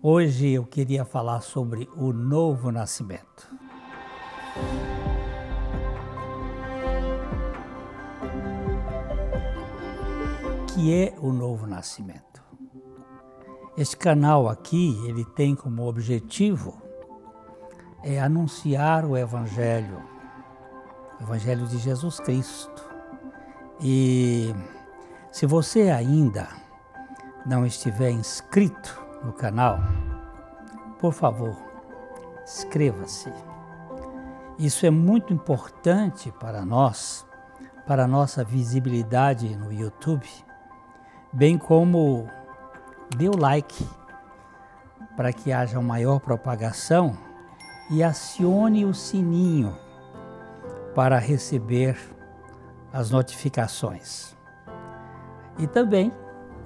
[0.00, 3.52] Hoje eu queria falar sobre o novo nascimento.
[10.68, 12.40] Que é o novo nascimento?
[13.76, 16.80] Este canal aqui, ele tem como objetivo
[18.04, 20.00] é anunciar o evangelho,
[21.18, 22.88] o evangelho de Jesus Cristo.
[23.80, 24.54] E
[25.32, 26.48] se você ainda
[27.44, 29.78] não estiver inscrito no canal,
[30.98, 31.56] por favor,
[32.42, 33.32] inscreva-se.
[34.58, 37.26] Isso é muito importante para nós,
[37.86, 40.28] para a nossa visibilidade no YouTube,
[41.32, 42.28] bem como
[43.16, 43.86] dê o like
[45.16, 47.16] para que haja maior propagação
[47.90, 49.76] e acione o sininho
[50.94, 51.96] para receber
[52.92, 54.36] as notificações.
[55.58, 56.12] E também,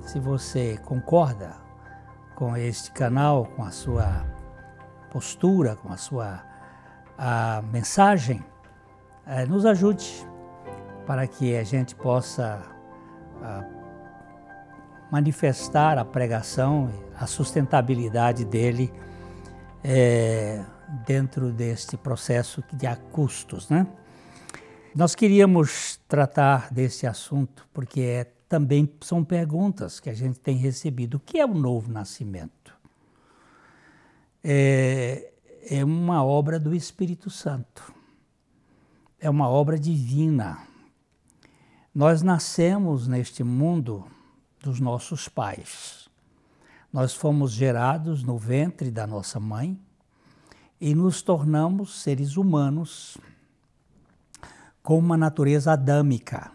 [0.00, 1.56] se você concorda
[2.42, 4.26] com este canal, com a sua
[5.12, 6.42] postura, com a sua
[7.16, 8.44] a mensagem,
[9.24, 10.26] é, nos ajude
[11.06, 12.60] para que a gente possa
[13.40, 13.64] a,
[15.08, 18.92] manifestar a pregação, a sustentabilidade dele
[19.84, 20.64] é,
[21.06, 23.86] dentro deste processo de custos, né?
[24.96, 31.14] Nós queríamos tratar desse assunto porque é também são perguntas que a gente tem recebido.
[31.14, 32.76] O que é o novo nascimento?
[34.44, 35.32] É,
[35.70, 37.94] é uma obra do Espírito Santo,
[39.18, 40.66] é uma obra divina.
[41.94, 44.04] Nós nascemos neste mundo
[44.60, 46.10] dos nossos pais.
[46.92, 49.80] Nós fomos gerados no ventre da nossa mãe
[50.78, 53.16] e nos tornamos seres humanos
[54.82, 56.52] com uma natureza adâmica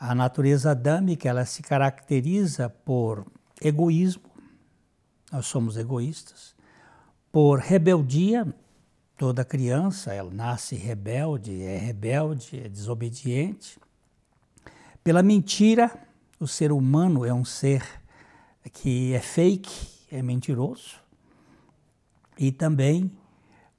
[0.00, 3.26] a natureza adâmica ela se caracteriza por
[3.60, 4.30] egoísmo,
[5.30, 6.54] nós somos egoístas,
[7.30, 8.46] por rebeldia,
[9.14, 13.78] toda criança ela nasce rebelde, é rebelde, é desobediente,
[15.04, 15.92] pela mentira,
[16.38, 17.84] o ser humano é um ser
[18.72, 20.96] que é fake, é mentiroso,
[22.38, 23.12] e também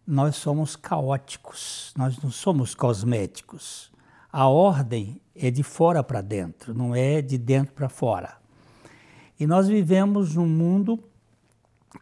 [0.06, 3.91] nós somos caóticos, nós não somos cosméticos.
[4.32, 8.38] A ordem é de fora para dentro, não é de dentro para fora.
[9.40, 11.04] E nós vivemos num mundo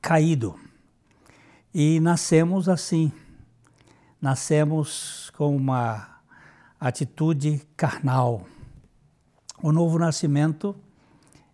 [0.01, 0.55] caído
[1.73, 3.11] e nascemos assim.
[4.21, 6.19] Nascemos com uma
[6.79, 8.45] atitude carnal.
[9.61, 10.75] O novo nascimento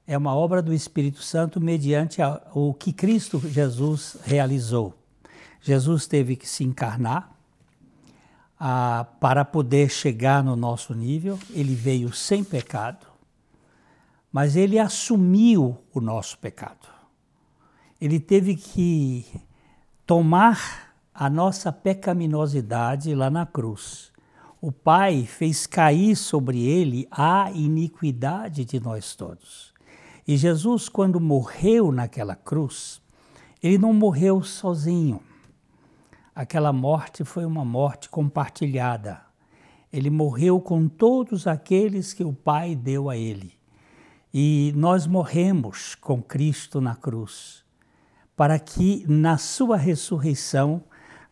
[0.08, 2.22] é uma obra do Espírito Santo mediante
[2.54, 4.94] o que Cristo Jesus realizou.
[5.62, 7.35] Jesus teve que se encarnar,
[9.20, 11.38] para poder chegar no nosso nível.
[11.52, 13.06] Ele veio sem pecado,
[14.32, 16.88] mas ele assumiu o nosso pecado.
[18.00, 19.26] Ele teve que
[20.06, 24.12] tomar a nossa pecaminosidade lá na cruz.
[24.62, 29.74] O Pai fez cair sobre ele a iniquidade de nós todos.
[30.28, 33.00] E Jesus, quando morreu naquela cruz,
[33.62, 35.22] ele não morreu sozinho
[36.36, 39.22] aquela morte foi uma morte compartilhada.
[39.92, 43.54] Ele morreu com todos aqueles que o Pai deu a ele.
[44.34, 47.64] E nós morremos com Cristo na cruz,
[48.36, 50.84] para que na sua ressurreição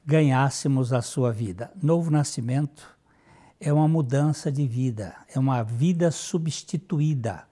[0.05, 1.69] ganhássemos a sua vida.
[1.81, 2.97] Novo nascimento
[3.59, 7.45] é uma mudança de vida, é uma vida substituída.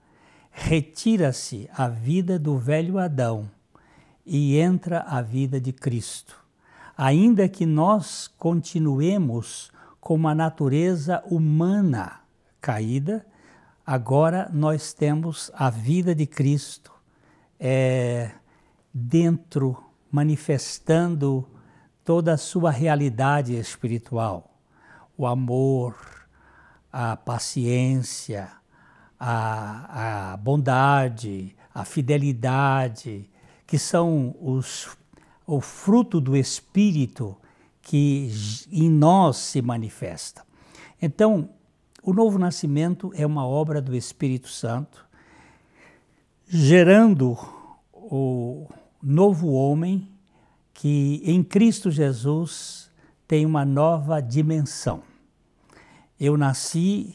[0.50, 3.50] Retira-se a vida do velho Adão
[4.24, 6.41] e entra a vida de Cristo
[6.96, 9.70] ainda que nós continuemos
[10.00, 12.20] com uma natureza humana
[12.60, 13.26] caída,
[13.86, 16.92] agora nós temos a vida de Cristo
[17.58, 18.32] é,
[18.92, 19.76] dentro,
[20.10, 21.48] manifestando
[22.04, 24.50] toda a sua realidade espiritual.
[25.16, 25.96] O amor,
[26.92, 28.50] a paciência,
[29.18, 33.30] a, a bondade, a fidelidade,
[33.66, 34.96] que são os
[35.54, 37.36] o fruto do Espírito
[37.82, 38.30] que
[38.70, 40.46] em nós se manifesta.
[41.00, 41.50] Então,
[42.02, 45.06] o novo nascimento é uma obra do Espírito Santo,
[46.48, 47.36] gerando
[47.92, 48.66] o
[49.02, 50.08] novo homem
[50.72, 52.90] que em Cristo Jesus
[53.28, 55.02] tem uma nova dimensão.
[56.18, 57.14] Eu nasci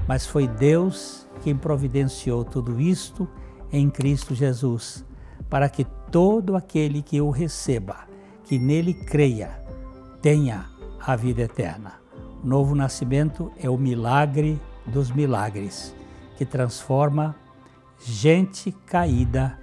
[0.08, 3.28] mas foi Deus quem providenciou tudo isto
[3.72, 5.04] em Cristo Jesus
[5.50, 8.08] para que todo aquele que o receba,
[8.44, 9.64] que nele creia,
[10.22, 10.70] tenha
[11.00, 11.94] a vida eterna.
[12.44, 15.96] O novo nascimento é o milagre dos milagres,
[16.38, 17.36] que transforma
[18.00, 19.60] gente caída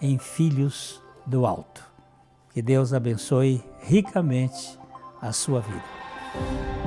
[0.00, 1.84] em filhos do alto.
[2.50, 4.78] Que Deus abençoe ricamente
[5.20, 6.85] a sua vida.